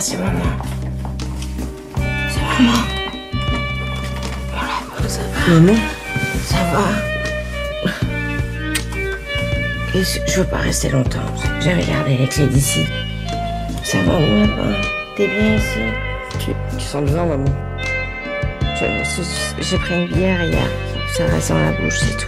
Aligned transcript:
c'est 0.00 0.16
maman. 0.16 0.30
C'est 2.28 2.62
maman. 2.62 2.78
Maman 5.48 5.78
Ça 6.46 6.56
va 6.72 7.90
Qu'est-ce- 9.92 10.20
Je 10.26 10.40
veux 10.40 10.46
pas 10.46 10.58
rester 10.58 10.88
longtemps. 10.90 11.18
J'ai 11.60 11.74
regardé 11.74 12.16
les 12.16 12.26
clés 12.28 12.46
d'ici. 12.46 12.86
Ça 13.82 13.98
va, 13.98 14.12
mon 14.18 14.40
lapin 14.42 14.72
T'es 15.16 15.26
bien 15.26 15.56
ici? 15.56 15.80
Tu, 16.38 16.50
tu 16.78 16.84
sens 16.84 17.02
bien, 17.04 17.24
maman. 17.26 17.44
J'ai 19.60 19.76
pris 19.78 19.94
une 19.94 20.08
bière 20.08 20.42
hier. 20.44 20.66
Ça 21.16 21.26
reste 21.26 21.50
dans 21.50 21.58
la 21.58 21.72
bouche, 21.72 21.98
c'est 21.98 22.16
tout. 22.16 22.26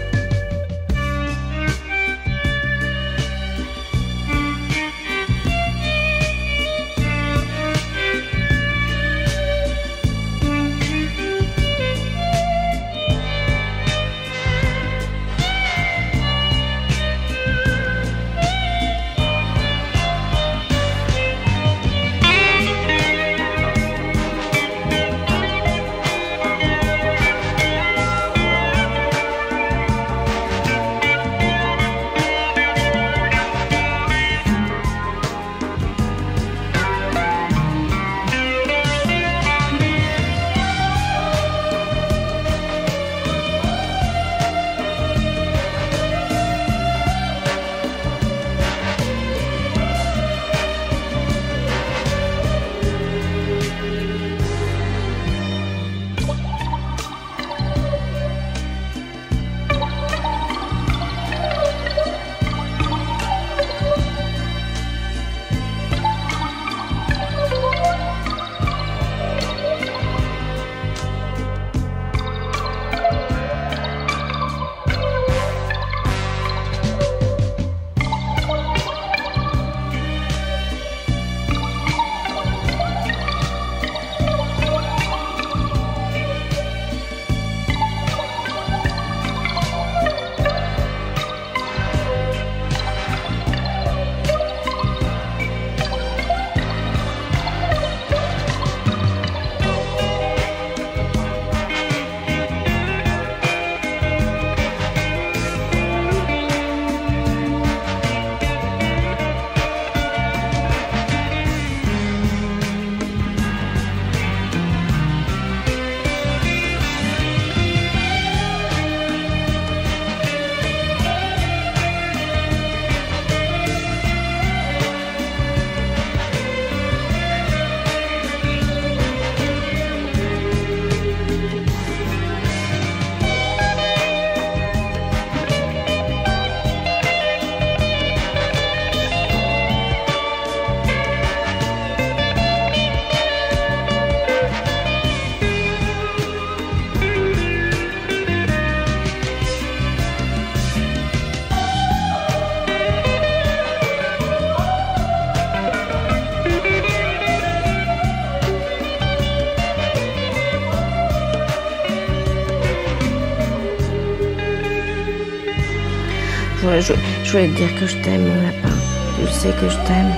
Je, 167.32 167.38
voulais 167.38 167.48
te 167.48 167.56
dire 167.56 167.80
que 167.80 167.86
je 167.86 167.96
t'aime, 168.02 168.28
mon 168.28 168.42
lapin. 168.42 168.74
Tu 169.18 169.26
sais 169.32 169.52
que 169.58 169.66
je 169.66 169.76
t'aime. 169.86 170.12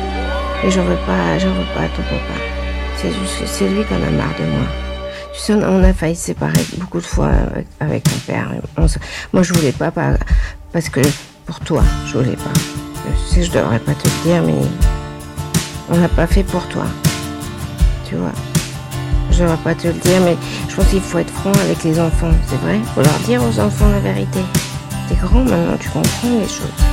Et 0.64 0.70
j'en 0.70 0.82
veux 0.82 0.98
pas, 1.06 1.38
j'en 1.38 1.50
veux 1.50 1.72
pas 1.72 1.82
à 1.82 1.88
ton 1.88 2.02
papa. 2.02 2.40
C'est 2.96 3.12
juste 3.12 3.46
c'est 3.46 3.68
lui 3.68 3.82
a 3.82 4.10
marre 4.10 4.34
de 4.36 4.46
moi. 4.46 4.66
Tu 5.32 5.40
sais, 5.40 5.54
on 5.54 5.84
a, 5.84 5.92
failli 5.92 6.16
se 6.16 6.26
séparer 6.26 6.64
beaucoup 6.76 6.98
de 6.98 7.06
fois 7.06 7.30
avec, 7.78 8.02
ton 8.02 8.18
père. 8.26 8.50
Moi, 9.32 9.42
je 9.44 9.52
voulais 9.52 9.70
pas, 9.70 9.92
pas- 9.92 10.16
parce 10.72 10.88
que 10.88 11.00
pour 11.46 11.60
toi, 11.60 11.84
je 12.06 12.18
voulais 12.18 12.36
pas. 12.36 12.50
Je 13.06 13.34
sais, 13.34 13.42
je 13.44 13.52
devrais 13.52 13.78
pas 13.78 13.92
te 13.94 14.08
le 14.08 14.24
dire, 14.24 14.42
mais 14.42 14.66
on 15.90 16.00
l'a 16.00 16.08
pas 16.08 16.26
fait 16.26 16.42
pour 16.42 16.66
toi. 16.66 16.86
Tu 18.08 18.16
vois. 18.16 18.32
Je 19.30 19.42
devrais 19.42 19.56
pas 19.58 19.74
te 19.76 19.86
le 19.86 19.94
dire, 19.94 20.20
mais 20.24 20.36
je 20.68 20.74
pense 20.74 20.86
qu'il 20.86 21.00
faut 21.00 21.18
être 21.18 21.30
franc 21.30 21.52
avec 21.52 21.84
les 21.84 22.00
enfants, 22.00 22.32
c'est 22.48 22.60
vrai. 22.60 22.80
Faut 22.92 23.02
leur 23.02 23.18
dire 23.20 23.40
aux 23.40 23.60
enfants 23.60 23.88
la 23.90 24.00
vérité. 24.00 24.40
T'es 25.08 25.14
grand 25.14 25.44
maintenant, 25.44 25.76
tu 25.78 25.88
comprends 25.90 26.40
les 26.40 26.48
choses. 26.48 26.83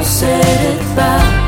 said 0.00 0.40
it 0.40 0.96
back. 0.96 1.41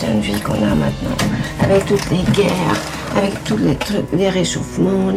De 0.00 0.20
vie 0.20 0.40
qu'on 0.40 0.54
a 0.54 0.74
maintenant. 0.74 1.16
Avec 1.62 1.86
toutes 1.86 2.10
les 2.10 2.22
guerres, 2.32 2.80
avec 3.16 3.44
tous 3.44 3.56
les 3.56 3.74
trucs, 3.76 4.04
les 4.12 4.28
réchauffements, 4.28 5.10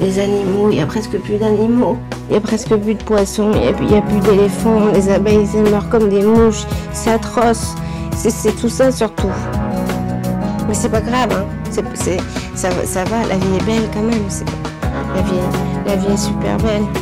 les, 0.00 0.18
animaux, 0.18 0.68
il 0.70 0.78
y 0.78 0.80
a 0.80 0.86
presque 0.86 1.18
plus 1.18 1.36
d'animaux. 1.36 1.98
Il 2.28 2.34
y 2.34 2.36
a 2.36 2.40
presque 2.40 2.74
plus 2.76 2.94
de 2.94 3.02
poissons, 3.02 3.52
il 3.54 3.60
n'y 3.86 3.96
a, 3.96 4.02
plus 4.02 4.20
d'éléphants, 4.20 4.86
les 4.92 5.10
abeilles 5.10 5.48
elles 5.54 5.70
meurent 5.70 5.88
comme 5.88 6.08
des 6.08 6.22
mouches, 6.22 6.64
c'est 6.92 7.10
atroce. 7.10 7.74
C'est 8.16 8.54
tout 8.56 8.68
ça 8.68 8.92
surtout. 8.92 9.30
Mais 10.68 10.74
c'est 10.74 10.90
pas 10.90 11.00
grave, 11.00 11.32
hein. 11.32 11.44
ça, 11.94 12.68
ça 12.84 13.04
va, 13.04 13.26
la 13.28 13.36
vie 13.36 13.56
est 13.58 13.64
belle 13.64 13.88
quand 13.92 14.02
même. 14.02 14.28
La 15.14 15.22
vie, 15.22 15.32
la 15.86 15.96
vie 15.96 16.12
est 16.12 16.16
super 16.16 16.56
belle. 16.58 17.01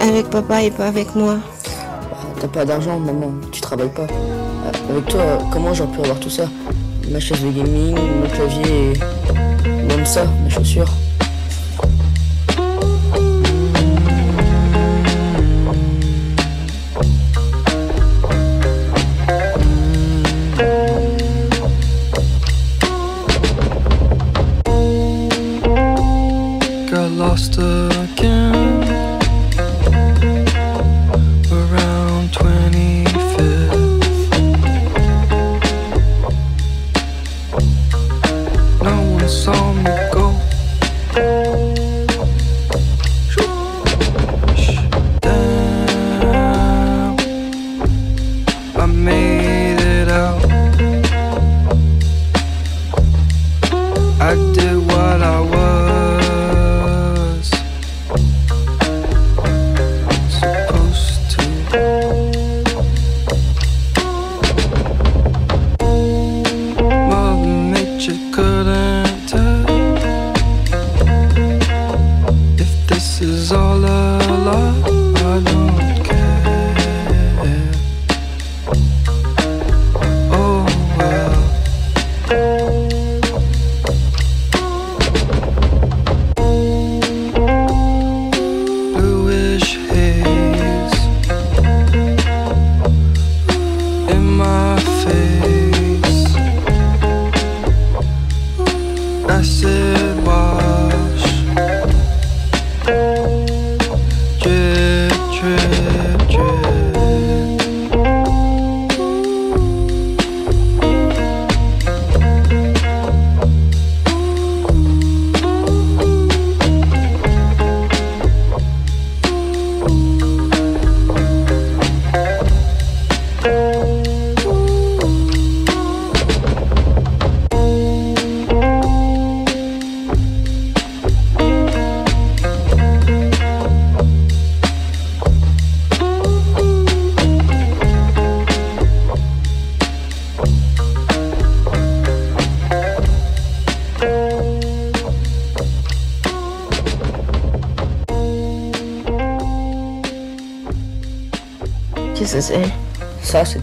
Avec 0.00 0.30
papa 0.30 0.62
et 0.62 0.70
pas 0.70 0.86
avec 0.86 1.14
moi. 1.14 1.36
T'as 2.40 2.48
pas 2.48 2.64
d'argent, 2.64 2.98
maman, 2.98 3.32
tu 3.52 3.60
travailles 3.60 3.92
pas. 3.92 4.02
Euh, 4.02 4.90
avec 4.90 5.06
toi, 5.06 5.20
comment 5.52 5.74
j'aurais 5.74 5.92
pu 5.92 6.00
avoir 6.00 6.18
tout 6.18 6.30
ça? 6.30 6.44
Ma 7.10 7.20
chaise 7.20 7.42
de 7.42 7.50
gaming, 7.50 7.94
mon 7.94 8.28
clavier 8.28 8.92
et 8.94 9.82
même 9.84 10.06
ça, 10.06 10.24
mes 10.42 10.50
chaussures. 10.50 10.90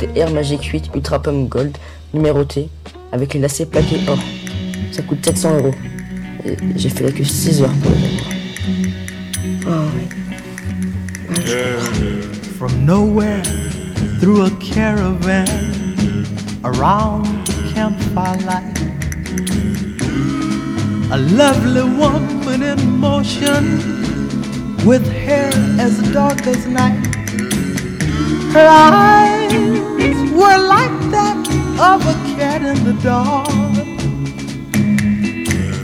C'était 0.03 0.19
Air 0.19 0.31
Magic 0.31 0.61
8 0.63 0.91
Ultra 0.95 1.21
Pump 1.21 1.47
Gold, 1.47 1.77
numéroté, 2.13 2.67
avec 3.13 3.33
les 3.33 3.39
lacets 3.39 3.65
plaqués 3.65 4.01
or. 4.09 4.19
Ça 4.91 5.01
coûte 5.01 5.23
700 5.23 5.57
euros. 5.59 5.75
Et 6.45 6.57
j'ai 6.75 6.89
fait 6.89 7.05
là 7.05 7.11
que 7.11 7.23
6 7.23 7.61
heures 7.61 7.69
pour 7.81 7.91
le 7.91 7.97
vendre. 7.97 8.23
Oh 9.65 9.87
oui. 9.95 10.03
From 12.57 12.85
nowhere, 12.85 13.43
through 14.19 14.45
a 14.45 14.49
caravan, 14.59 15.45
around 16.65 17.25
the 17.45 17.53
campfire 17.73 18.37
light. 18.45 18.77
A 21.11 21.17
lovely 21.17 21.83
woman 21.97 22.61
in 22.61 22.99
motion, 22.99 23.79
with 24.85 25.07
hair 25.09 25.49
as 25.79 25.97
dark 26.11 26.45
as 26.45 26.67
night. 26.67 27.07
Her 28.51 28.67
eyes 28.67 29.32
of 31.83 32.01
a 32.07 32.13
cat 32.37 32.61
in 32.61 32.77
the 32.85 32.93
dark 33.03 33.47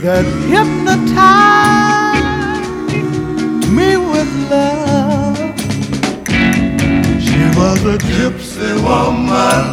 that 0.00 0.24
hypnotized 0.48 1.20
me 3.76 3.90
with 4.12 4.32
love. 4.50 5.36
She 7.26 7.42
was 7.58 7.80
a 7.84 7.98
gypsy 8.12 8.72
woman. 8.88 9.64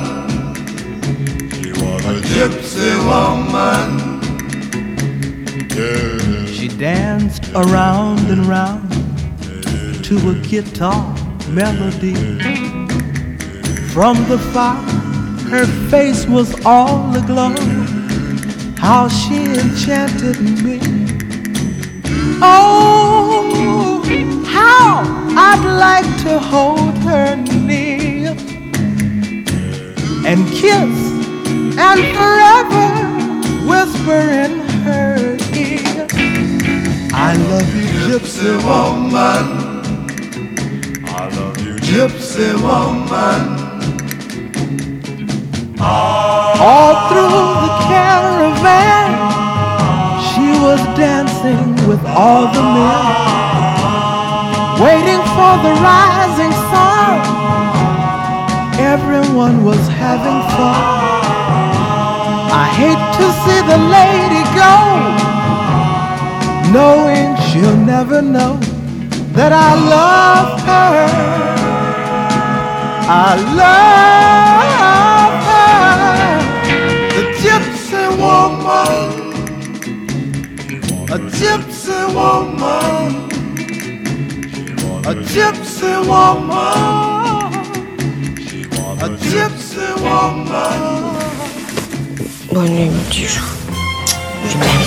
She 1.56 1.70
was 1.82 2.04
a 2.06 2.18
gypsy 2.34 2.92
woman. 3.10 3.88
She 6.54 6.68
danced 6.68 7.46
around 7.56 8.30
and 8.34 8.46
round 8.46 8.92
to 10.04 10.16
a 10.32 10.36
guitar 10.52 11.16
melody. 11.50 12.16
From 13.94 14.16
the 14.28 14.38
fire, 14.54 14.87
her 15.50 15.66
face 15.90 16.26
was 16.26 16.54
all 16.66 17.16
aglow. 17.16 17.56
How 18.78 19.08
she 19.08 19.46
enchanted 19.46 20.40
me. 20.64 20.80
Oh, 22.42 24.04
how 24.46 25.04
I'd 25.38 25.64
like 25.80 26.24
to 26.24 26.38
hold 26.40 26.98
her 27.00 27.36
near 27.36 28.36
and 30.26 30.46
kiss 30.50 30.96
and 31.80 32.00
forever 32.18 32.90
whisper 33.66 34.22
in 34.44 34.60
her 34.84 35.38
ear. 35.56 36.08
I 37.14 37.36
love 37.36 37.74
you, 37.74 37.88
gypsy 38.08 38.52
woman. 38.68 39.46
I 41.06 41.30
love 41.38 41.58
you, 41.66 41.76
gypsy 41.76 42.54
woman. 42.62 43.57
With 51.88 52.04
all 52.08 52.52
the 52.52 52.62
men, 52.76 53.06
waiting 54.84 55.24
for 55.36 55.54
the 55.66 55.74
rising 55.90 56.54
sun. 56.72 57.16
Everyone 58.78 59.64
was 59.64 59.82
having 59.88 60.40
fun. 60.56 60.82
I 62.64 62.66
hate 62.80 63.04
to 63.20 63.26
see 63.44 63.62
the 63.72 63.80
lady 63.98 64.44
go, 64.62 64.74
knowing 66.76 67.28
she'll 67.48 67.82
never 67.96 68.22
know 68.22 68.54
that 69.38 69.54
I 69.54 69.70
love 69.96 70.50
her. 70.70 71.08
I 73.10 73.36
love 73.56 75.17
a 81.10 81.18
gypsy 81.18 82.00
woman, 82.14 83.30
a 85.06 85.14
gypsy 85.16 85.94
woman, 86.06 87.54
a 89.00 89.08
gypsy 89.30 89.88
woman. 90.04 90.80
Bonne 92.52 92.70
nuit, 92.70 92.90
mon 92.92 93.04
petit 93.10 93.28
chou. 93.28 93.44
Je 94.50 94.58
t'aime. 94.58 94.84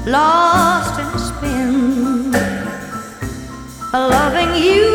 lost 0.09 0.99
in 1.01 1.19
spin, 1.19 2.33
loving 3.93 4.55
you. 4.63 4.89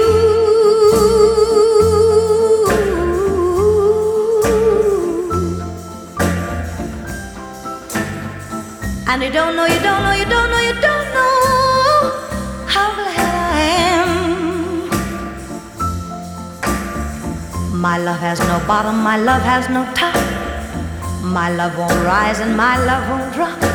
And 9.07 9.21
you 9.21 9.31
don't 9.31 9.55
know, 9.55 9.65
you 9.67 9.79
don't 9.79 10.01
know, 10.01 10.13
you 10.13 10.25
don't 10.25 10.49
know, 10.49 10.59
you 10.59 10.73
don't 10.81 11.07
know 11.13 12.11
how 12.65 12.95
glad 12.95 13.35
I 13.53 13.61
am. 13.93 14.09
My 17.79 17.97
love 17.99 18.19
has 18.19 18.39
no 18.39 18.59
bottom, 18.65 18.97
my 19.03 19.17
love 19.17 19.43
has 19.43 19.69
no 19.69 19.85
top. 19.93 20.15
My 21.23 21.49
love 21.51 21.77
won't 21.77 22.03
rise 22.03 22.39
and 22.39 22.57
my 22.57 22.77
love 22.83 23.07
won't 23.09 23.33
drop. 23.33 23.72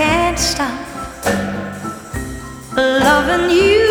Can't 0.00 0.38
stop 0.38 0.80
loving 2.74 3.46
you. 3.60 3.84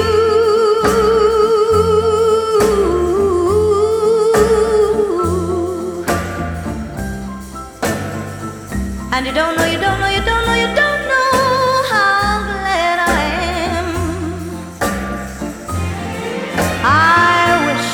And 9.14 9.22
you 9.28 9.34
don't 9.40 9.56
know, 9.58 9.68
you 9.74 9.80
don't 9.86 10.00
know, 10.02 10.12
you 10.18 10.24
don't 10.30 10.44
know, 10.48 10.58
you 10.64 10.70
don't 10.82 11.04
know 11.12 11.32
how 11.92 12.30
glad 12.50 12.98
I 13.14 13.22
am. 13.78 13.90
I 16.84 17.44
wish 17.68 17.90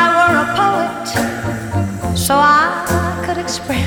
I 0.00 0.04
were 0.16 0.34
a 0.44 0.48
poet 0.60 1.06
so 2.24 2.34
I 2.36 3.22
could 3.24 3.38
express 3.38 3.85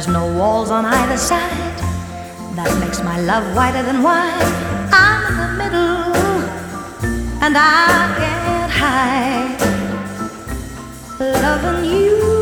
has 0.00 0.08
no 0.08 0.24
walls 0.38 0.70
on 0.70 0.86
either 0.86 1.18
side. 1.18 1.78
That 2.56 2.70
makes 2.80 3.02
my 3.02 3.20
love 3.20 3.44
whiter 3.54 3.82
than 3.82 4.02
wine. 4.02 4.32
I'm 4.92 5.22
in 5.28 5.36
the 5.42 5.48
middle, 5.62 6.14
and 7.44 7.54
I 7.54 8.14
can't 8.18 8.72
hide 8.82 9.60
loving 11.20 11.84
you. 11.84 12.39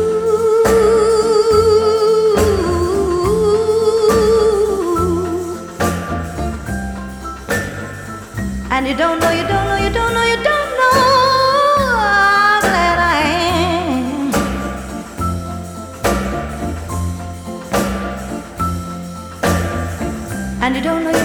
And 8.79 8.87
you 8.87 8.95
don't 8.95 9.19
know, 9.19 9.29
you 9.29 9.45
don't 9.45 9.65
know, 9.65 9.75
you 9.75 9.89
don't 9.89 10.13
know, 10.13 10.23
you 10.23 10.37
don't 10.37 10.69
know 10.79 10.91
how 11.83 12.61
glad 12.61 12.97
I 12.97 13.19
am. 13.83 14.33
And 20.63 20.75
you 20.77 20.81
don't 20.81 21.03
know, 21.03 21.18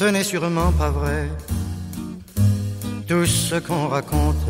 Ce 0.00 0.06
n'est 0.06 0.24
sûrement 0.24 0.72
pas 0.72 0.88
vrai 0.88 1.28
tout 3.06 3.26
ce 3.26 3.56
qu'on 3.56 3.88
raconte. 3.88 4.48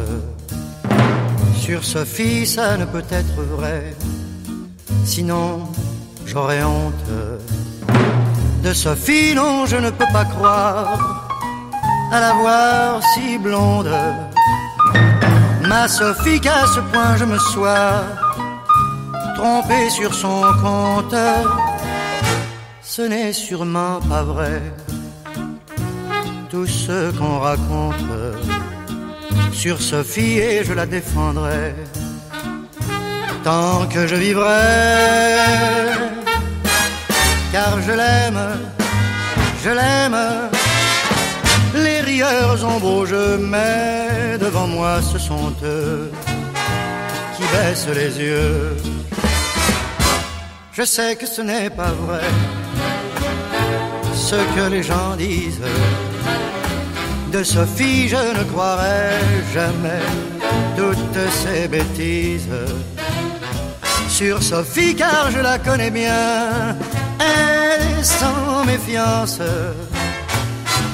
Sur 1.59 1.83
Sophie, 1.83 2.47
ça 2.47 2.77
ne 2.77 2.85
peut 2.85 3.03
être 3.11 3.43
vrai. 3.57 3.97
Sinon, 5.05 5.67
j'aurais 6.25 6.63
honte. 6.63 7.11
De 8.63 8.73
Sophie, 8.73 9.35
non, 9.35 9.67
je 9.67 9.75
ne 9.75 9.91
peux 9.91 10.13
pas 10.13 10.25
croire 10.25 11.29
à 12.13 12.21
la 12.21 12.33
voir 12.35 13.03
si 13.13 13.37
blonde. 13.37 13.91
Ma 15.67 15.89
Sophie, 15.89 16.41
qu'à 16.41 16.65
ce 16.69 16.79
point 16.79 17.17
je 17.17 17.25
me 17.25 17.39
sois 17.39 18.05
trompé 19.35 19.91
sur 19.91 20.15
son 20.15 20.43
compte. 20.63 21.17
Ce 22.83 23.03
n'est 23.03 23.33
sûrement 23.33 23.99
pas 24.09 24.23
vrai 24.23 24.63
tout 26.51 26.67
ce 26.67 27.13
qu'on 27.13 27.39
raconte 27.39 27.95
sur 29.53 29.81
Sophie 29.81 30.39
et 30.39 30.65
je 30.65 30.73
la 30.73 30.85
défendrai 30.85 31.75
tant 33.45 33.87
que 33.87 34.07
je 34.07 34.17
vivrai. 34.17 35.45
Car 37.53 37.81
je 37.83 37.93
l'aime, 37.93 38.43
je 39.65 39.71
l'aime. 39.71 40.19
Les 41.75 42.01
rieurs 42.01 42.65
ont 42.65 42.81
beau 42.81 43.07
jeu, 43.07 43.39
mais 43.39 44.37
devant 44.39 44.67
moi 44.67 45.01
ce 45.03 45.19
sont 45.19 45.53
eux 45.63 46.11
qui 47.37 47.43
baissent 47.53 47.95
les 47.95 48.19
yeux. 48.19 48.77
Je 50.73 50.83
sais 50.83 51.15
que 51.15 51.27
ce 51.27 51.43
n'est 51.43 51.71
pas 51.71 51.93
vrai 51.93 52.25
ce 54.15 54.37
que 54.55 54.71
les 54.71 54.83
gens 54.83 55.17
disent. 55.17 55.63
De 57.33 57.45
Sophie, 57.45 58.09
je 58.09 58.39
ne 58.39 58.45
croirai 58.45 59.21
jamais 59.55 60.05
toutes 60.77 61.31
ces 61.31 61.69
bêtises. 61.69 62.49
Sur 64.09 64.43
Sophie, 64.43 64.95
car 64.97 65.31
je 65.31 65.39
la 65.39 65.59
connais 65.59 65.91
bien, 65.91 66.77
elle 67.19 67.99
est 67.99 68.03
sans 68.03 68.65
méfiance. 68.65 69.41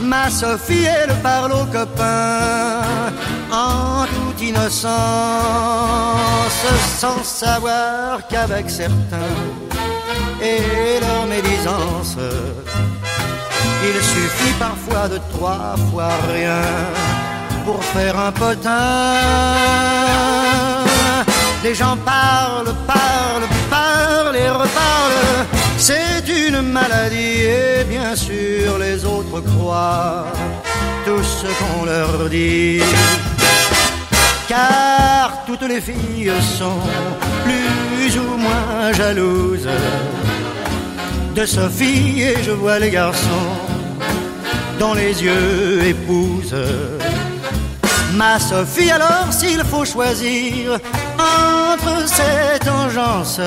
Ma 0.03 0.29
Sophie, 0.31 0.85
elle 0.85 1.15
parle 1.23 1.53
aux 1.53 1.67
copains 1.67 2.83
en 3.51 4.05
toute 4.05 4.43
innocence, 4.43 4.87
sans 6.99 7.23
savoir 7.25 8.27
qu'avec 8.29 8.69
certains 8.69 9.35
et 10.43 11.01
leur 11.01 11.27
médisance, 11.27 12.17
il 13.85 14.03
suffit 14.03 14.55
parfois 14.59 15.09
de 15.09 15.19
trois 15.33 15.75
fois 15.91 16.11
rien 16.33 16.63
pour 17.65 17.83
faire 17.85 18.19
un 18.19 18.33
potin. 18.33 19.15
Les 21.65 21.75
gens 21.75 21.97
parlent, 22.05 22.75
parlent, 22.87 23.49
parlent 23.71 24.37
et 24.37 24.49
reparlent. 24.49 25.47
C'est 25.79 26.25
une 26.29 26.63
maladie 26.63 27.43
et 27.43 27.85
bien 27.85 28.15
sûr 28.15 28.79
les 28.79 29.05
autres 29.05 29.41
croient 29.41 30.27
tout 31.05 31.23
ce 31.23 31.47
qu'on 31.59 31.85
leur 31.85 32.29
dit. 32.31 32.81
Car 34.49 35.45
toutes 35.47 35.69
les 35.69 35.81
filles 35.81 36.33
sont 36.59 36.81
plus 37.45 38.17
ou 38.17 38.37
moins 38.37 38.93
jalouses 38.93 39.69
de 41.37 41.45
Sophie 41.45 42.23
et 42.23 42.43
je 42.43 42.51
vois 42.51 42.79
les 42.79 42.91
garçons 42.91 43.53
dont 44.79 44.95
les 44.95 45.23
yeux 45.23 45.85
épousent 45.85 46.57
ma 48.15 48.39
Sophie. 48.39 48.91
Alors 48.91 49.31
s'il 49.31 49.63
faut 49.65 49.85
choisir 49.85 50.79
entre 51.19 52.09
cette 52.09 52.67
engeance 52.69 53.41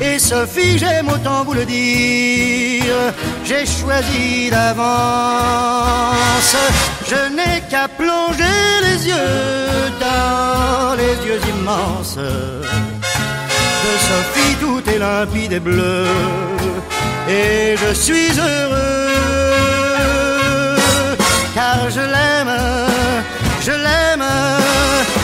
et 0.00 0.20
Sophie, 0.20 0.78
j'aime 0.78 1.08
autant 1.08 1.42
vous 1.42 1.54
le 1.54 1.64
dire, 1.64 2.94
j'ai 3.44 3.66
choisi 3.66 4.48
d'avance. 4.48 4.96
Je 7.10 7.34
n'ai 7.34 7.62
qu'à 7.68 7.88
plonger 7.88 8.60
les 8.86 9.08
yeux 9.08 9.90
dans 9.98 10.94
les 10.94 11.14
yeux 11.26 11.40
immenses 11.52 12.20
Sophie, 13.96 14.54
tout 14.60 14.82
est 14.90 14.98
limpide 14.98 15.52
et 15.52 15.60
bleu, 15.60 16.06
et 17.28 17.76
je 17.76 17.92
suis 17.94 18.30
heureux, 18.38 19.14
car 21.54 21.90
je 21.90 22.00
l'aime, 22.00 22.56
je 23.62 23.72
l'aime, 23.72 24.24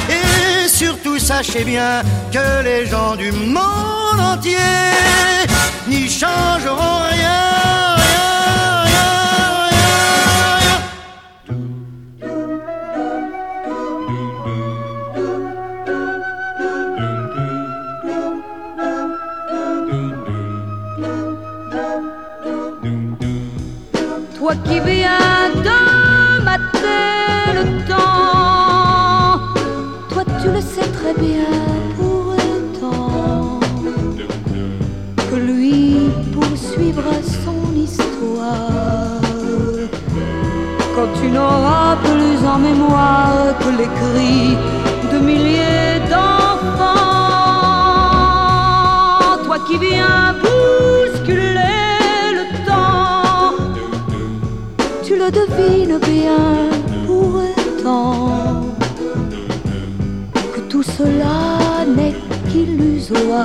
et 0.09 0.69
surtout 0.69 1.19
sachez 1.19 1.65
bien 1.65 2.03
que 2.33 2.63
les 2.65 2.87
gens 2.87 3.17
du 3.17 3.31
monde 3.33 4.21
entier 4.21 4.57
n'y 5.87 6.09
changeront 6.09 7.01
rien, 7.11 7.97
Tu 41.13 41.29
n'auras 41.31 41.97
plus 41.97 42.47
en 42.47 42.59
mémoire 42.59 43.59
que 43.61 43.69
les 43.79 43.91
cris 44.01 44.57
de 45.13 45.19
milliers 45.19 46.01
d'enfants, 46.11 46.95
toi 49.45 49.59
qui 49.67 49.77
viens 49.79 50.35
bousculer 50.43 52.33
le 52.39 52.45
temps 52.67 53.55
tu 55.03 55.15
le 55.19 55.31
devines 55.31 55.99
bien 55.99 56.71
pourtant 57.07 58.65
que 60.55 60.61
tout 60.71 60.83
cela 60.83 61.85
n'est 61.97 62.17
qu'illusoire. 62.49 63.45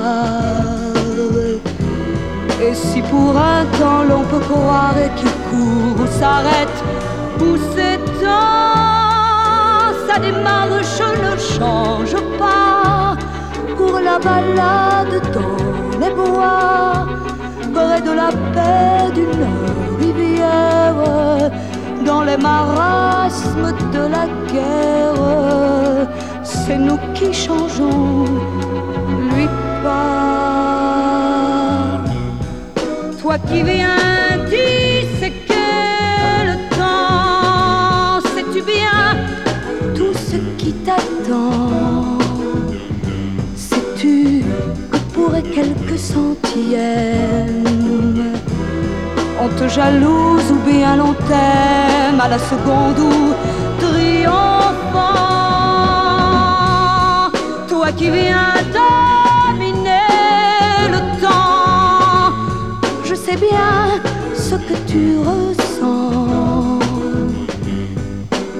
Et 2.62 2.74
si 2.74 3.02
pour 3.02 3.36
un 3.36 3.64
temps 3.78 4.02
l'on 4.08 4.24
peut 4.24 4.44
croire 4.50 4.94
qu'il 5.16 5.34
court 5.50 5.96
ou 6.02 6.06
s'arrête 6.18 6.78
ou 7.40 7.56
s'étend, 7.72 8.28
sa 10.06 10.18
démarche 10.18 11.00
ne 11.24 11.32
change 11.56 12.16
pas 12.38 13.16
pour 13.76 13.98
la 13.98 14.18
balade 14.18 15.16
dans 15.32 15.98
les 16.00 16.10
bois, 16.10 17.06
près 17.74 18.00
de 18.08 18.12
la 18.22 18.30
paix 18.54 19.10
d'une 19.14 19.46
rivière, 20.00 21.00
dans 22.04 22.22
les 22.22 22.36
marasmes 22.36 23.72
de 23.94 24.02
la 24.14 24.26
guerre. 24.52 26.08
C'est 26.42 26.78
nous 26.78 26.98
qui 27.14 27.32
changeons, 27.32 28.24
lui 29.32 29.48
pas. 29.82 30.40
Toi 33.20 33.36
qui 33.48 33.62
viens 33.62 34.38
disséquer 34.48 34.79
quelques 45.42 45.98
centièmes, 45.98 47.64
on 49.42 49.48
te 49.48 49.68
jalouse 49.68 50.50
ou 50.50 50.58
bien 50.70 50.96
l'on 50.96 51.14
t'aime 51.28 52.20
à 52.20 52.28
la 52.28 52.38
seconde 52.38 52.98
où 52.98 53.34
triomphant, 53.78 55.00
toi 57.68 57.92
qui 57.92 58.10
viens 58.10 58.54
dominer 58.80 59.90
le 60.90 61.00
temps, 61.20 62.32
je 63.04 63.14
sais 63.14 63.36
bien 63.36 64.00
ce 64.34 64.56
que 64.56 64.74
tu 64.86 65.18
ressens. 65.18 66.78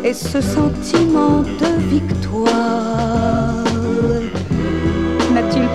Et 0.03 0.15
ce 0.15 0.41
sentiment 0.41 1.43
de 1.61 1.71
victoire 1.89 3.50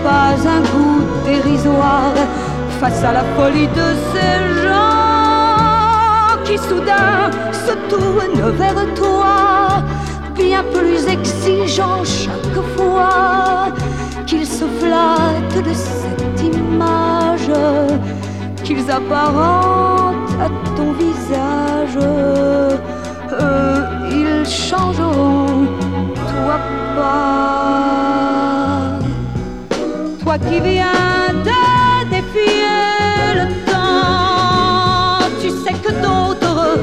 pas 0.06 0.36
un 0.58 0.62
goût 0.72 1.02
dérisoire 1.26 2.14
face 2.80 3.04
à 3.04 3.12
la 3.20 3.26
folie 3.36 3.70
de 3.80 3.88
ces 4.12 4.36
gens 4.64 6.30
qui 6.46 6.58
soudain 6.68 7.32
se 7.66 7.74
tournent 7.92 8.52
vers 8.64 8.82
toi, 9.02 9.36
bien 10.36 10.64
plus 10.78 11.02
exigeants 11.16 12.04
chaque 12.04 12.62
fois 12.76 13.74
qu'ils 14.28 14.50
se 14.60 14.66
flattent 14.80 15.64
de 15.70 15.74
cette 15.74 16.40
image 16.54 17.52
qu'ils 18.64 18.88
apparentent 19.00 20.34
à 20.46 20.50
ton 20.78 20.90
visage. 21.04 21.98
Eux, 23.42 23.84
ils 24.20 24.46
changeront, 24.46 25.66
toi 26.30 26.58
pas. 26.96 28.35
Toi 30.36 30.50
qui 30.50 30.60
viens 30.60 31.32
de 31.50 32.10
défier 32.10 33.36
le 33.40 33.46
temps, 33.72 35.30
tu 35.42 35.50
sais 35.50 35.76
que 35.82 35.94
d'autres, 36.04 36.78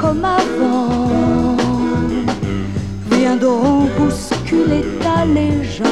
comme 0.00 0.24
avant, 0.24 1.56
viendront 3.08 3.88
bousculer 3.96 4.84
ta 5.00 5.18
légende. 5.24 5.86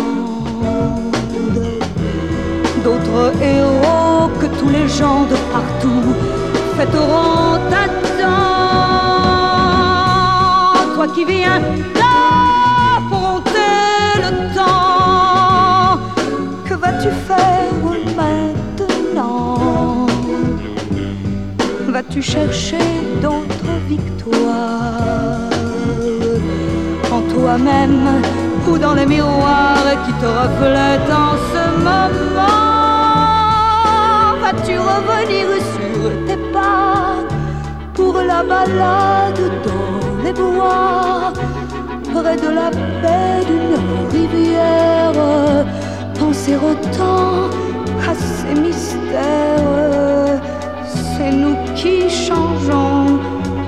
D'autres 2.82 3.34
héros 3.40 4.28
que 4.40 4.46
tous 4.58 4.70
les 4.70 4.88
gens 4.88 5.22
de 5.30 5.36
partout 5.52 6.14
fêteront 6.76 7.58
ta. 7.70 7.84
Toi 10.96 11.06
qui 11.14 11.24
viens 11.24 11.60
d'affronter 11.94 13.52
le 14.24 14.30
temps, 14.54 14.99
vas-tu 16.90 17.10
faire 17.28 17.72
maintenant 18.16 20.06
Vas-tu 21.88 22.22
chercher 22.22 22.88
d'autres 23.22 23.76
victoires 23.88 25.50
en 27.12 27.20
toi-même 27.34 28.22
ou 28.68 28.78
dans 28.78 28.94
les 28.94 29.06
miroirs 29.06 29.92
qui 30.04 30.12
te 30.22 30.26
reflètent 30.40 31.12
en 31.26 31.34
ce 31.52 31.62
moment? 31.88 32.68
Vas-tu 34.42 34.74
revenir 34.78 35.46
sur 35.74 36.10
tes 36.26 36.40
pas 36.52 37.16
pour 37.94 38.14
la 38.14 38.42
balade 38.42 39.44
dans 39.66 40.22
les 40.24 40.32
bois 40.32 41.32
près 42.14 42.36
de 42.36 42.50
la 42.58 42.70
baie 43.02 43.44
d'une 43.48 43.78
rivière? 44.12 45.79
Penser 46.50 46.64
au 46.64 46.74
temps, 46.96 47.48
à 48.08 48.14
ces 48.14 48.60
mystères 48.60 50.40
C'est 50.84 51.30
nous 51.30 51.56
qui 51.76 52.10
changeons, 52.10 53.20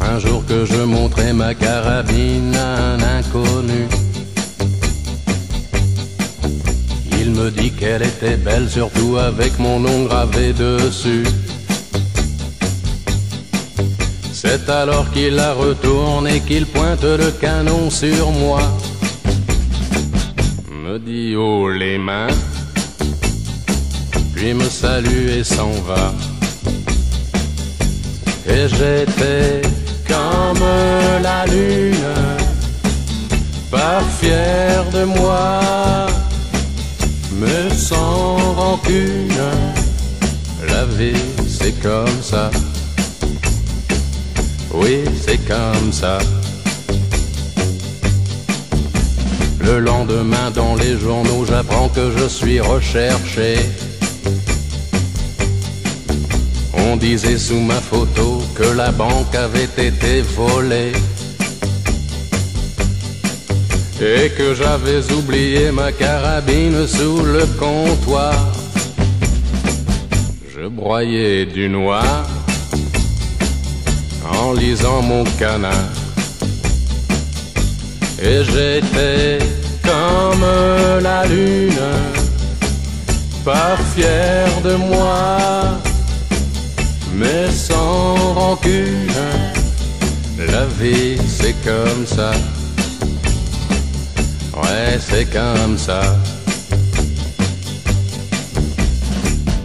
Un 0.00 0.18
jour 0.18 0.44
que 0.46 0.64
je 0.64 0.82
montrais 0.82 1.32
ma 1.32 1.54
carabine 1.54 2.54
à 2.56 2.92
un 2.92 3.18
inconnu. 3.18 3.71
Dit 7.56 7.70
qu'elle 7.70 8.02
était 8.02 8.36
belle, 8.36 8.68
surtout 8.68 9.16
avec 9.18 9.58
mon 9.58 9.78
nom 9.80 10.04
gravé 10.04 10.52
dessus. 10.52 11.24
C'est 14.32 14.68
alors 14.68 15.08
qu'il 15.12 15.36
la 15.36 15.52
retourne 15.52 16.26
et 16.26 16.40
qu'il 16.40 16.66
pointe 16.66 17.04
le 17.04 17.30
canon 17.30 17.90
sur 17.90 18.30
moi. 18.32 18.60
Me 20.84 20.98
dit 20.98 21.36
haut 21.36 21.70
les 21.70 21.96
mains, 21.96 22.34
puis 24.34 24.52
me 24.52 24.64
salue 24.64 25.28
et 25.38 25.44
s'en 25.44 25.70
va. 25.86 26.12
Et 28.48 28.68
j'étais 28.68 29.62
comme 30.08 30.66
la 31.22 31.46
lune, 31.46 31.94
pas 33.70 34.00
fier 34.18 34.84
de 34.92 35.04
moi, 35.04 35.60
mais 37.42 37.74
sans 37.74 38.54
rancune. 38.54 39.28
La 40.68 40.84
vie, 40.84 41.22
c'est 41.48 41.72
comme 41.82 42.22
ça. 42.22 42.50
Oui, 44.72 45.04
c'est 45.24 45.38
comme 45.46 45.92
ça. 45.92 46.18
Le 49.60 49.78
lendemain, 49.78 50.50
dans 50.54 50.74
les 50.76 50.98
journaux, 50.98 51.44
j'apprends 51.46 51.88
que 51.88 52.10
je 52.16 52.26
suis 52.28 52.60
recherché. 52.60 53.56
On 56.74 56.96
disait 56.96 57.38
sous 57.38 57.60
ma 57.60 57.80
photo 57.80 58.42
que 58.54 58.64
la 58.76 58.90
banque 58.90 59.34
avait 59.34 59.70
été 59.88 60.22
volée. 60.22 60.92
Et 64.04 64.30
que 64.30 64.52
j'avais 64.52 65.12
oublié 65.12 65.70
ma 65.70 65.92
carabine 65.92 66.88
sous 66.88 67.22
le 67.22 67.46
comptoir. 67.56 68.34
Je 70.52 70.66
broyais 70.66 71.46
du 71.46 71.68
noir 71.68 72.26
en 74.28 74.54
lisant 74.54 75.02
mon 75.02 75.22
canard. 75.38 75.92
Et 78.20 78.42
j'étais 78.44 79.38
comme 79.84 80.46
la 81.00 81.24
lune, 81.26 81.88
pas 83.44 83.76
fier 83.94 84.48
de 84.64 84.74
moi, 84.74 85.38
mais 87.14 87.50
sans 87.50 88.34
rancune. 88.34 89.22
La 90.38 90.66
vie 90.80 91.16
c'est 91.28 91.54
comme 91.64 92.04
ça, 92.04 92.32
ouais 94.56 94.98
c'est 94.98 95.26
comme 95.30 95.78
ça. 95.78 96.02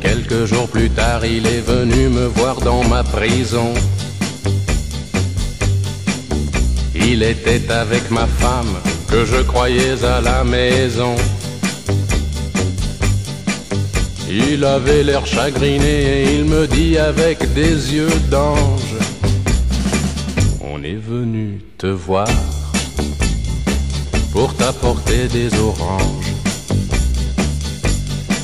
Quelques 0.02 0.46
jours 0.46 0.68
plus 0.68 0.90
tard, 0.90 1.26
il 1.26 1.46
est 1.46 1.62
venu 1.62 2.10
me 2.10 2.28
voir 2.28 2.60
dans 2.62 2.84
ma 2.84 3.04
prison. 3.04 3.74
Il 6.96 7.24
était 7.24 7.72
avec 7.72 8.10
ma 8.12 8.28
femme 8.28 8.76
que 9.10 9.26
je 9.26 9.42
croyais 9.42 10.04
à 10.04 10.22
la 10.22 10.44
maison. 10.44 11.16
Il 14.30 14.66
avait 14.66 15.04
l'air 15.04 15.26
chagriné 15.26 16.24
et 16.24 16.36
il 16.36 16.46
me 16.46 16.68
dit 16.68 16.98
avec 16.98 17.54
des 17.54 17.96
yeux 17.96 18.20
d'ange 18.30 18.96
On 20.62 20.84
est 20.84 21.02
venu 21.02 21.62
te 21.78 21.88
voir 21.88 22.28
pour 24.38 24.54
t'apporter 24.54 25.28
des 25.28 25.50
oranges. 25.58 26.32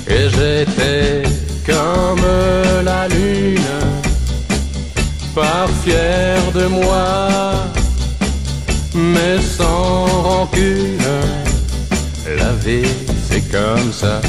Et 0.07 0.27
j'étais 0.35 1.21
comme 1.67 2.25
la 2.83 3.07
lune, 3.07 3.77
pas 5.35 5.67
fier 5.83 6.41
de 6.55 6.65
moi, 6.65 7.29
mais 8.95 9.37
sans 9.39 10.05
rancune. 10.29 11.11
La 12.39 12.53
vie, 12.65 12.95
c'est 13.29 13.45
comme 13.51 13.93
ça. 13.93 14.19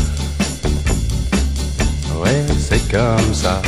Ouais, 2.20 2.44
c'est 2.58 2.86
comme 2.92 3.32
ça. 3.32 3.62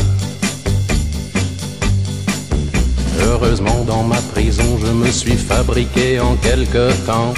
Heureusement, 3.22 3.84
dans 3.86 4.02
ma 4.02 4.20
prison, 4.34 4.78
je 4.84 4.92
me 4.92 5.10
suis 5.10 5.38
fabriqué 5.38 6.20
en 6.20 6.34
quelque 6.36 6.92
temps 7.06 7.32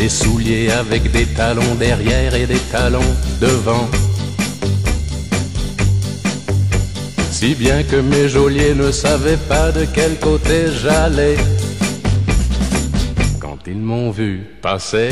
des 0.00 0.08
souliers 0.08 0.70
avec 0.70 1.12
des 1.12 1.26
talons 1.26 1.74
derrière 1.78 2.34
et 2.34 2.46
des 2.46 2.62
talons 2.72 3.12
devant. 3.38 3.86
Si 7.30 7.54
bien 7.54 7.82
que 7.82 7.96
mes 7.96 8.26
geôliers 8.26 8.74
ne 8.74 8.90
savaient 8.92 9.42
pas 9.46 9.70
de 9.72 9.84
quel 9.94 10.18
côté 10.18 10.68
j'allais. 10.82 11.36
Quand 13.38 13.58
ils 13.66 13.82
m'ont 13.90 14.10
vu 14.10 14.46
passer, 14.62 15.10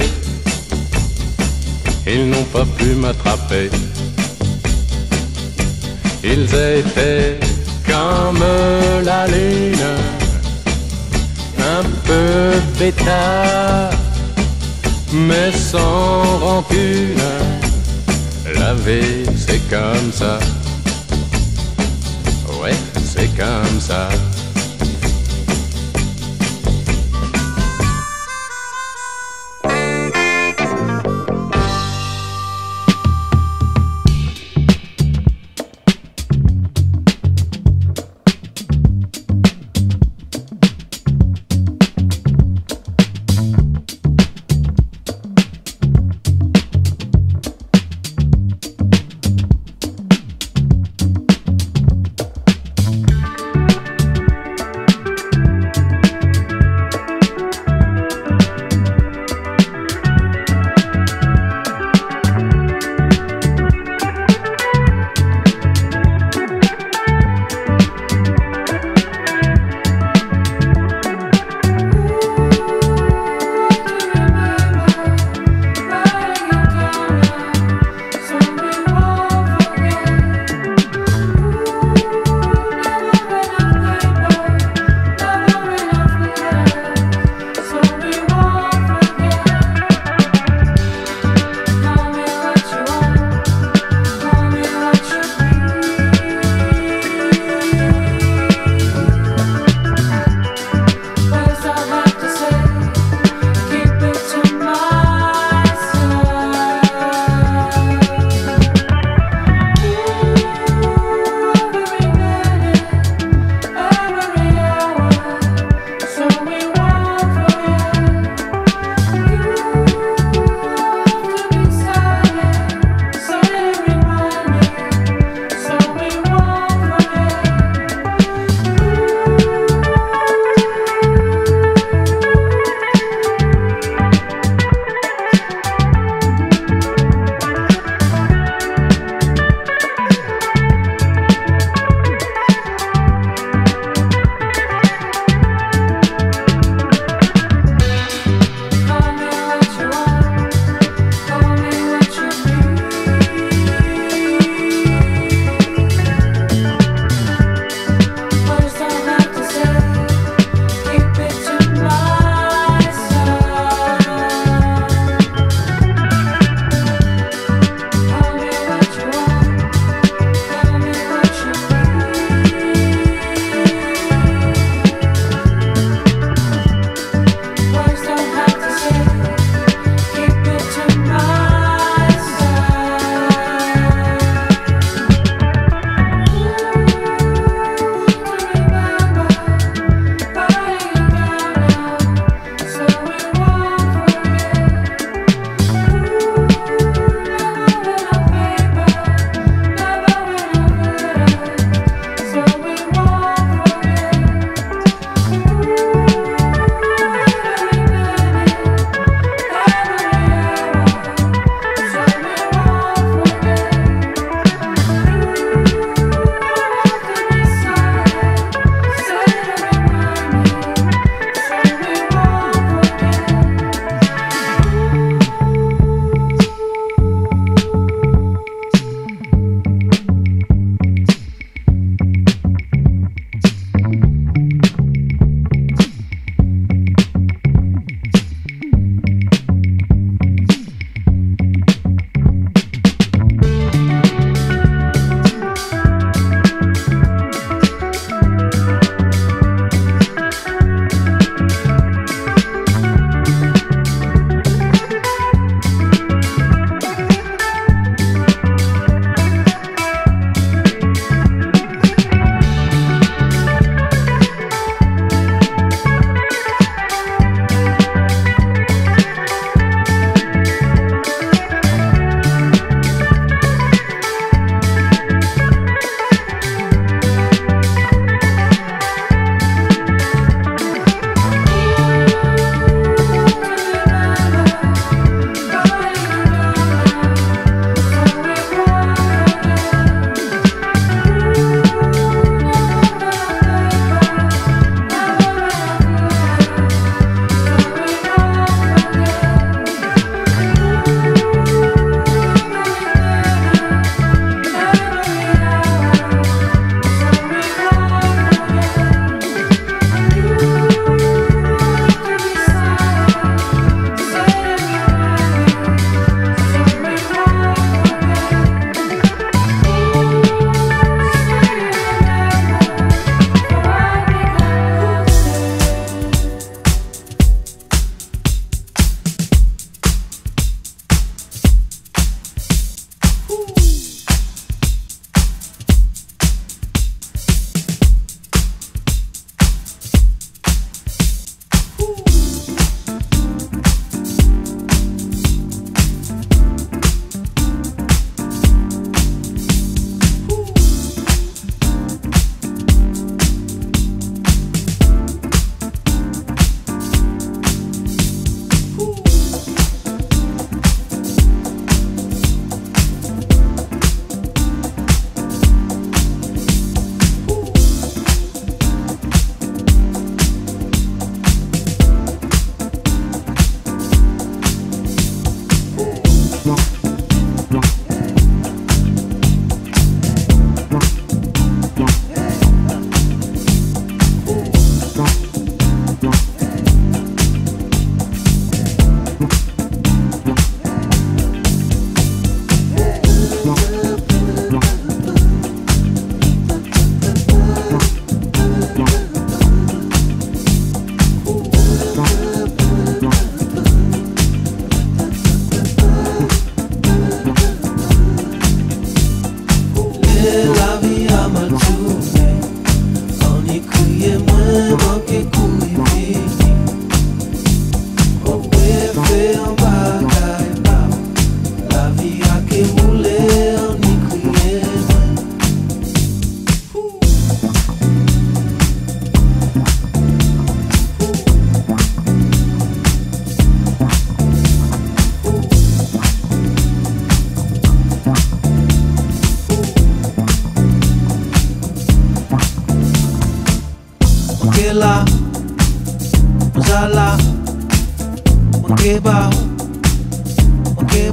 ils 2.06 2.26
n'ont 2.30 2.48
pas 2.56 2.66
pu 2.78 2.88
m'attraper. 3.02 3.68
Ils 6.24 6.48
étaient 6.78 7.38
comme 7.86 8.44
la 9.04 9.26
lune, 9.26 9.90
un 11.76 11.84
peu 12.06 12.58
bêta, 12.78 13.90
mais 15.12 15.52
sans 15.52 16.38
rancune. 16.38 17.20
La 18.58 18.74
vie, 18.74 19.24
c'est 19.36 19.60
comme 19.68 20.12
ça. 20.12 20.38
Ouais, 22.60 22.74
c'est 23.04 23.28
comme 23.36 23.80
ça. 23.80 24.08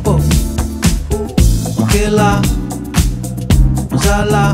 mpo 0.06 0.20
mokela 1.80 2.42
mozala 3.92 4.54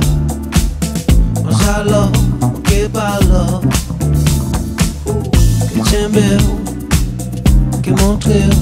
mozalo 1.43 2.09
mokebalo 2.41 3.61
kecembeo 5.73 6.41
kemontreo 7.81 8.53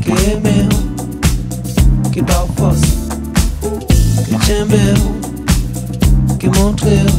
keemeo 0.00 0.68
kebaufos 2.10 2.80
kecembeo 4.30 4.98
kemontreo 6.38 7.14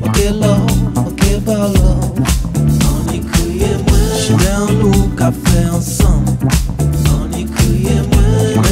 mokelo 0.00 0.56
mokebalo 0.94 1.96
onikuye 2.96 3.70
mwe 3.84 4.00
chez 4.26 4.74
nous 4.78 5.08
café 5.16 5.58
ensemble. 5.74 6.15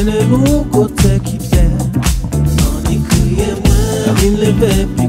and 0.06 0.14
a 0.14 0.26
room 0.26 0.70
could 0.70 0.96
take 0.98 1.34
it 1.34 1.40
there. 1.50 1.78
Only 2.66 2.96
Kuya, 3.08 3.56
I'm 4.06 4.60
the. 4.60 5.03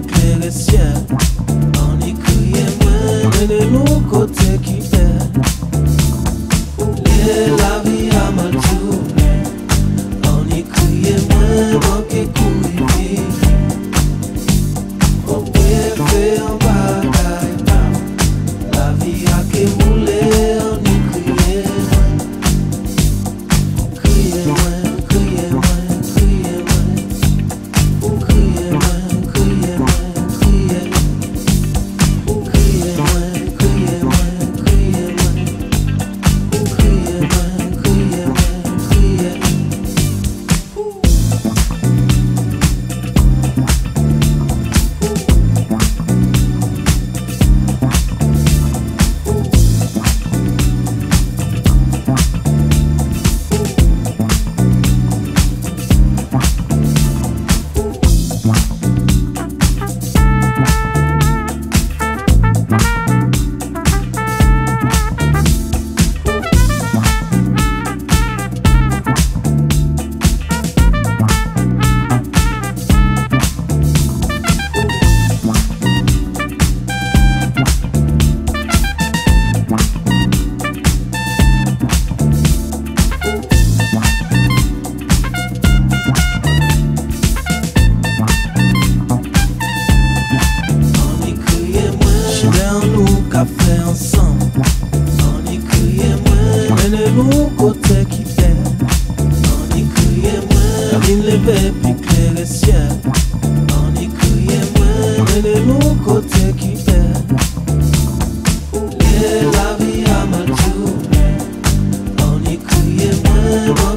Good. 113.55 113.94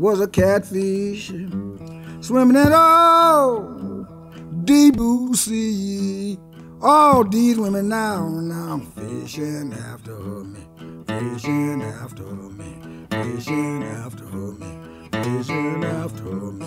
Was 0.00 0.18
a 0.18 0.26
catfish 0.26 1.26
swimming 2.22 2.56
in 2.56 2.72
oh 2.72 4.06
deep 4.64 4.96
blue 4.96 5.34
sea, 5.34 6.38
all 6.80 7.22
these 7.22 7.58
women 7.58 7.90
now 7.90 8.26
now 8.26 8.78
fishing 8.96 9.74
after 9.74 10.16
me, 10.18 10.60
fishing 11.06 11.82
after 11.82 12.24
me, 12.24 13.06
fishing 13.10 13.82
after 13.82 14.24
me, 14.24 14.78
fishing 15.12 15.84
after 15.84 16.34
me. 16.52 16.66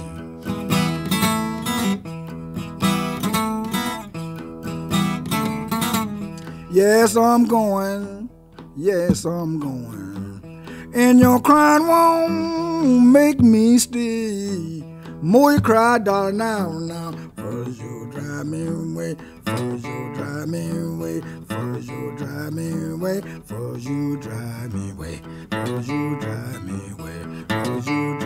Yes, 6.69 7.15
I'm 7.15 7.45
going. 7.45 8.29
Yes, 8.75 9.25
I'm 9.25 9.59
going. 9.59 10.23
And 10.93 11.19
your 11.19 11.39
crying 11.39 11.88
won't 11.88 12.52
make 12.84 13.39
me 13.39 13.77
stay. 13.77 14.84
More 15.21 15.53
you 15.53 15.61
cry, 15.61 15.99
darling, 15.99 16.38
now, 16.38 16.69
now. 16.69 17.11
First 17.38 17.79
you 17.79 18.09
drive 18.11 18.45
me 18.45 18.67
away. 18.67 19.15
First 19.45 19.86
you 19.86 20.13
drive 20.15 20.49
me 20.49 20.69
away. 20.69 21.21
First 21.47 21.89
you 21.89 22.15
drive 22.17 22.53
me 22.53 22.91
away. 22.91 23.21
First 23.45 23.86
you 23.86 24.17
drive 24.17 24.73
me 24.73 24.91
away. 24.91 25.21
First 25.49 25.88
you 25.89 26.19
drive 26.19 26.63
me 26.65 26.91
away. 26.91 27.45
First 27.47 27.88
you 27.88 28.19
drive 28.19 28.19
me 28.19 28.22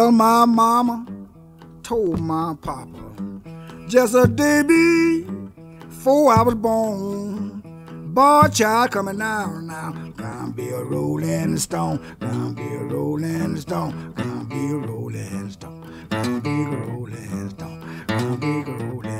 Well, 0.00 0.12
my 0.12 0.46
mama 0.46 1.04
told 1.82 2.20
my 2.20 2.56
papa 2.62 3.12
just 3.86 4.14
a 4.14 4.26
day 4.26 4.62
before 4.62 6.32
I 6.32 6.40
was 6.40 6.54
born. 6.54 7.60
Boy, 8.14 8.48
child 8.50 8.92
coming 8.92 9.18
now, 9.18 9.60
now. 9.60 9.92
Gonna 10.16 10.54
be 10.54 10.70
a 10.70 10.82
rolling 10.82 11.58
stone. 11.58 12.00
Gonna 12.18 12.54
be 12.54 12.62
a 12.62 12.84
rolling 12.84 13.58
stone. 13.58 14.14
Gonna 14.16 14.44
be 14.44 14.70
a 14.70 14.76
rolling 14.78 15.50
stone. 15.50 16.06
Gonna 16.08 16.40
be 16.40 16.48
a 16.48 16.76
rolling 16.86 17.50
stone. 17.50 18.04
Gonna 18.06 18.36
be 18.38 18.46
a 18.46 18.74
rolling 18.74 19.19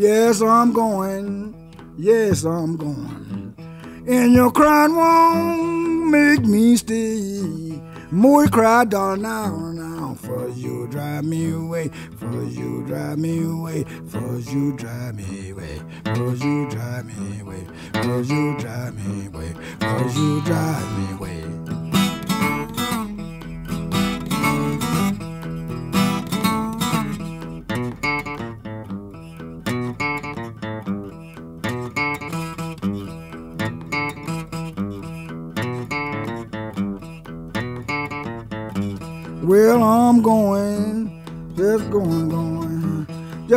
Yes, 0.00 0.40
I'm 0.40 0.72
going. 0.72 1.54
Yes, 1.98 2.44
I'm 2.44 2.74
going. 2.78 3.54
And 4.08 4.32
your 4.32 4.50
crying 4.50 4.96
won't 4.96 6.06
make 6.08 6.40
me 6.40 6.74
stay. 6.78 7.42
More 8.10 8.46
cry, 8.46 8.86
darling, 8.86 9.24
now, 9.24 9.72
now. 9.72 10.14
First 10.14 10.56
you 10.56 10.86
drive 10.86 11.24
me 11.24 11.52
away. 11.52 11.90
First 12.16 12.56
you 12.56 12.82
drive 12.86 13.18
me 13.18 13.44
away. 13.44 13.84
First 14.08 14.50
you 14.50 14.74
drive 14.78 15.16
me 15.16 15.50
away. 15.50 15.82
First 16.06 16.44
you 16.44 16.70
drive 16.70 17.04
me 17.04 17.40
away. 17.42 17.66
First 17.92 18.30
you 18.30 18.56
drive 18.58 18.94
me 18.94 19.26
away. 19.26 19.52
First 19.80 20.16
you 20.16 20.40
drive 20.46 20.98
me 20.98 21.14
away. 21.14 21.39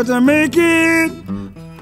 Just 0.04 0.12
to 0.14 0.22
make 0.22 0.56
it. 0.58 1.12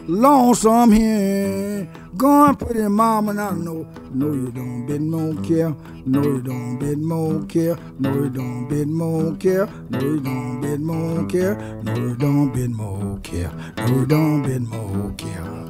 Lonesome 0.07 0.91
here. 0.91 1.87
Going 2.17 2.55
pretty 2.55 2.87
mama, 2.87 3.33
now 3.33 3.51
no, 3.51 3.87
no 4.13 4.31
you 4.31 4.51
don't 4.51 4.85
bid 4.85 5.01
more 5.01 5.33
care, 5.41 5.73
no 6.05 6.21
you 6.21 6.41
don't 6.41 6.77
bid 6.77 6.99
more 6.99 7.43
care, 7.45 7.75
no 7.99 8.13
you 8.13 8.29
don't 8.29 8.67
bid 8.67 8.87
more 8.87 9.35
care, 9.37 9.67
no 9.89 9.99
you 9.99 10.19
don't 10.19 10.61
bid 10.61 10.81
more 10.81 11.25
care, 11.25 11.55
no 11.83 11.95
you 11.95 12.15
don't 12.15 12.53
bid 12.53 12.69
more 12.69 13.19
care, 13.23 13.51
no 13.77 13.87
you 13.87 14.05
don't 14.05 14.43
bid 14.43 14.61
more 14.61 15.13
care. 15.17 15.60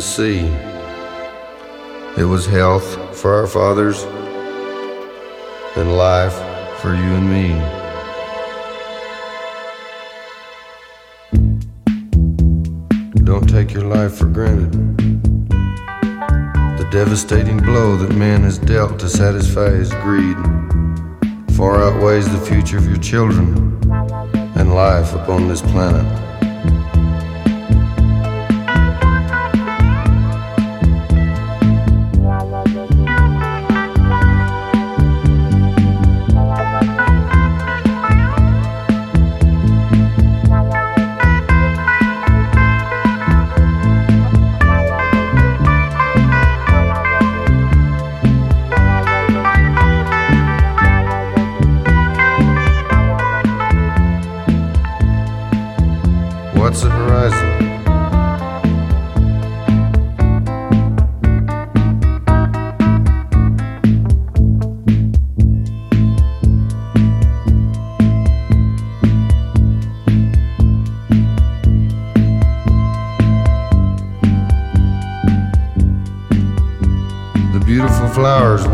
the 0.00 0.06
sea. 0.06 0.40
It 2.18 2.24
was 2.24 2.46
health 2.46 2.88
for 3.14 3.34
our 3.34 3.46
fathers 3.46 4.04
and 5.76 5.94
life 5.98 6.32
for 6.80 6.94
you 6.94 7.10
and 7.18 7.28
me. 7.36 7.48
Don't 13.24 13.46
take 13.46 13.74
your 13.74 13.84
life 13.84 14.14
for 14.14 14.24
granted. 14.24 14.72
The 16.78 16.88
devastating 16.90 17.58
blow 17.58 17.98
that 17.98 18.16
man 18.16 18.40
has 18.44 18.56
dealt 18.56 18.98
to 19.00 19.08
satisfy 19.10 19.68
his 19.68 19.92
greed 19.96 20.38
far 21.58 21.76
outweighs 21.82 22.26
the 22.32 22.40
future 22.46 22.78
of 22.78 22.86
your 22.86 23.02
children 23.02 23.78
and 24.56 24.74
life 24.74 25.12
upon 25.12 25.48
this 25.48 25.60
planet. 25.60 26.29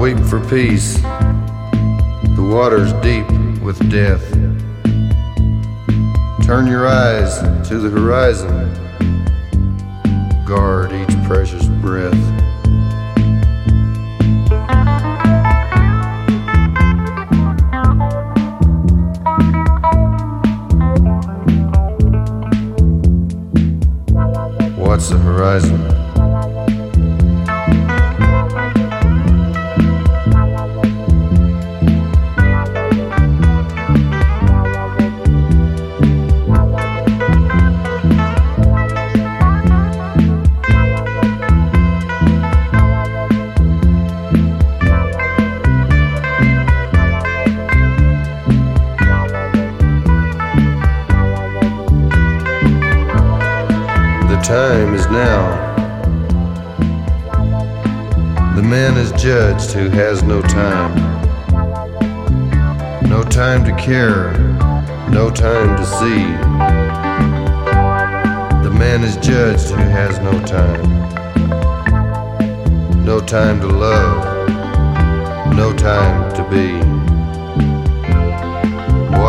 weep 0.07 0.25
for 0.27 0.39
peace. 0.49 0.99
The 0.99 2.49
water's 2.49 2.93
deep 3.03 3.29
with 3.61 3.77
death. 3.91 4.23
Turn 6.47 6.69
your 6.69 6.87
eyes 6.87 7.41
to 7.69 7.79
the 7.79 7.91
horizon. 7.91 8.49
Guard 10.47 10.93
each 10.93 11.17
precious 11.27 11.67
breath. 11.83 12.26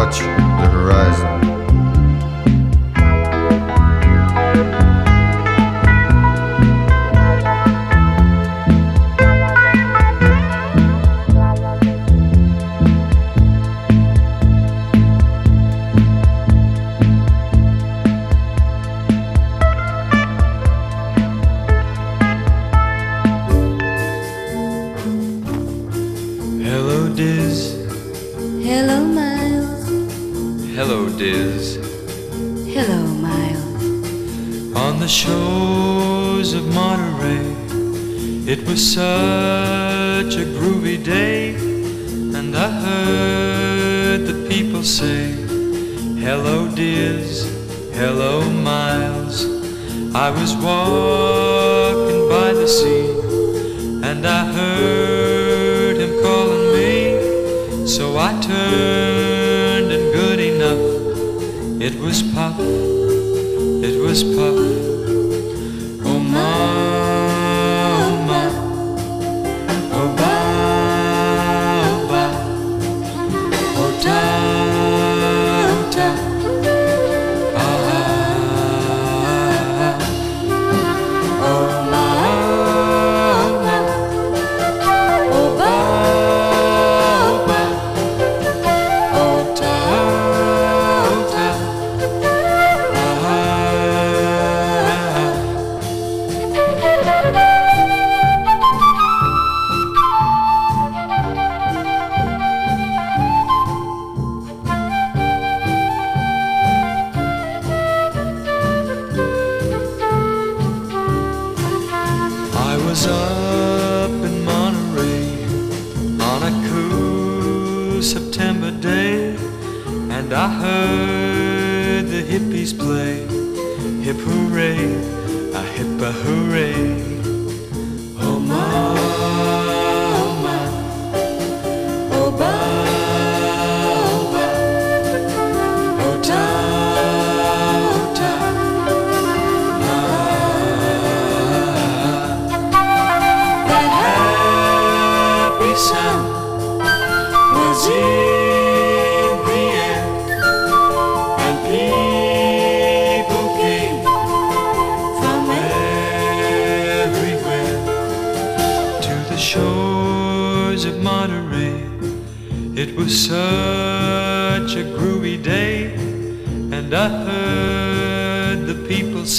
watch. 0.09 0.46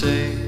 say. 0.00 0.47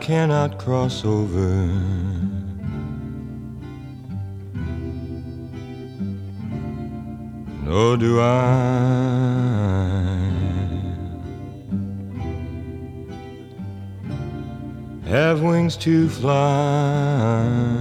Cannot 0.00 0.58
cross 0.58 1.04
over. 1.04 1.66
Nor 7.64 7.96
do 7.96 8.20
I 8.20 8.78
have 15.06 15.42
wings 15.42 15.76
to 15.78 16.08
fly. 16.08 17.77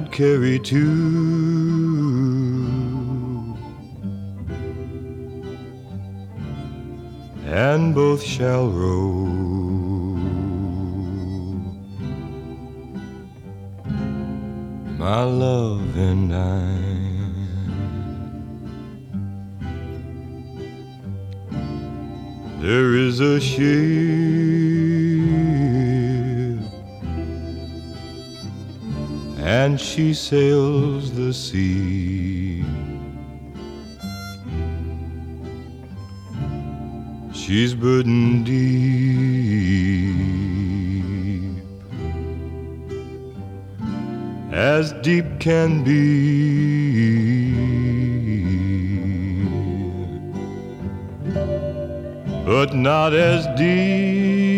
Could 0.00 0.12
carry 0.12 0.58
two. 0.58 0.86
And 7.44 7.94
both 7.94 8.22
shall 8.22 8.68
row. 8.70 9.26
My 14.96 15.22
love 15.22 15.96
and 15.98 16.34
I. 16.34 16.80
There 22.62 22.94
is 22.94 23.20
a 23.20 23.38
ship 23.40 23.99
she 29.80 30.14
sails 30.14 31.12
the 31.14 31.32
sea. 31.32 32.64
She's 37.32 37.74
burdened 37.74 38.46
deep, 38.46 38.64
as 44.52 44.92
deep 45.02 45.26
can 45.40 45.82
be. 45.82 47.20
but 52.50 52.74
not 52.74 53.14
as 53.14 53.46
deep 53.56 54.49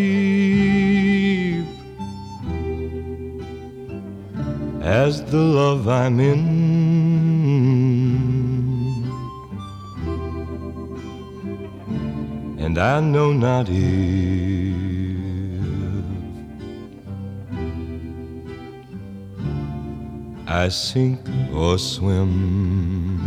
as 4.83 5.23
the 5.25 5.37
love 5.37 5.87
I'm 5.87 6.19
in. 6.19 6.41
And 12.59 12.79
I 12.79 12.99
know 13.01 13.33
not 13.33 13.69
if 13.69 14.75
I 20.49 20.69
sink 20.69 21.21
or 21.55 21.79
swim. 21.79 23.21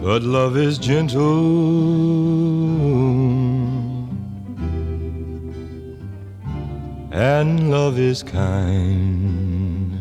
But 0.00 0.22
love 0.22 0.56
is 0.56 0.78
gentle 0.78 2.08
and 7.18 7.68
love 7.68 7.98
is 7.98 8.22
kind. 8.22 9.98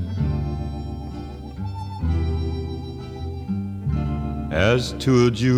As 4.54 4.94
to 5.00 5.26
a 5.26 5.32
jewel, 5.32 5.58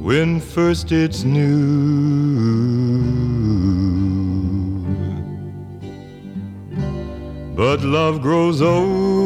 when 0.00 0.40
first 0.40 0.90
it's 0.90 1.22
new. 1.24 1.50
But 7.54 7.82
love 7.82 8.22
grows 8.22 8.62
old 8.62 9.19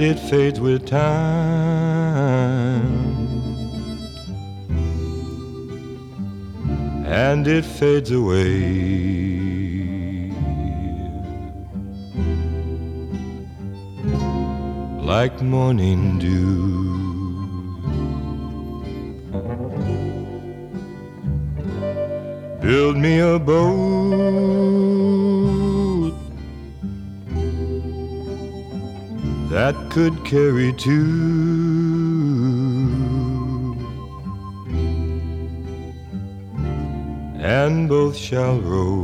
and 0.00 0.16
it 0.16 0.18
fades 0.30 0.58
with 0.58 0.86
time. 0.86 1.60
And 7.04 7.46
it 7.46 7.66
fades 7.66 8.10
away 8.10 8.60
like 15.02 15.42
morning 15.42 16.18
dew. 16.18 16.70
Build 22.62 22.96
me 22.96 23.18
a 23.18 23.38
boat 23.38 24.99
that 29.50 29.74
could 29.90 30.24
carry 30.24 30.72
two, 30.72 30.96
and 37.38 37.88
both 37.88 38.16
shall 38.16 38.58
row. 38.60 38.96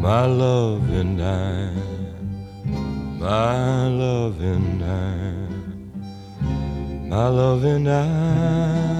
My 0.00 0.26
love 0.26 0.90
and 0.90 1.22
I, 1.22 1.70
my 3.18 3.88
love 3.88 4.40
and 4.40 4.84
I 4.84 5.32
my 7.12 7.28
love 7.28 7.62
and 7.64 7.86
I. 7.90 8.91